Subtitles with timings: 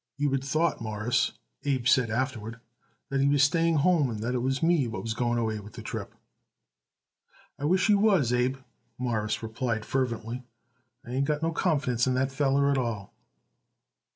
[0.17, 2.59] "You would thought, Mawruss," Abe said afterward,
[3.09, 5.83] "that he was staying home and that it was me what goes away on the
[5.83, 6.15] trip."
[7.59, 8.57] "I wish you was, Abe,"
[8.97, 10.41] Morris replied fervently.
[11.05, 13.13] "I ain't got no confidence in that feller at all."